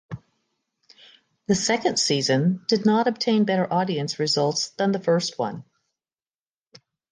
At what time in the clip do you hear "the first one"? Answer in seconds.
4.93-5.63